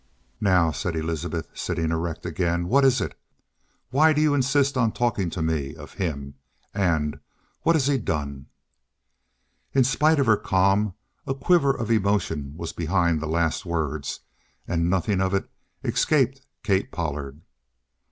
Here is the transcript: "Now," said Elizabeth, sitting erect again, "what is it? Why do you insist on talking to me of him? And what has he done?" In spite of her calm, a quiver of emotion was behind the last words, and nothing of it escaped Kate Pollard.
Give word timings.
"Now," 0.41 0.71
said 0.71 0.95
Elizabeth, 0.95 1.47
sitting 1.53 1.91
erect 1.91 2.25
again, 2.25 2.67
"what 2.69 2.83
is 2.83 3.01
it? 3.01 3.15
Why 3.91 4.13
do 4.13 4.19
you 4.19 4.33
insist 4.33 4.75
on 4.75 4.91
talking 4.93 5.29
to 5.29 5.43
me 5.43 5.75
of 5.75 5.93
him? 5.93 6.33
And 6.73 7.19
what 7.61 7.75
has 7.75 7.85
he 7.85 7.99
done?" 7.99 8.47
In 9.73 9.83
spite 9.83 10.17
of 10.17 10.25
her 10.25 10.37
calm, 10.37 10.95
a 11.27 11.35
quiver 11.35 11.69
of 11.77 11.91
emotion 11.91 12.55
was 12.57 12.73
behind 12.73 13.19
the 13.21 13.27
last 13.27 13.63
words, 13.63 14.21
and 14.67 14.89
nothing 14.89 15.21
of 15.21 15.35
it 15.35 15.47
escaped 15.83 16.41
Kate 16.63 16.91
Pollard. 16.91 17.41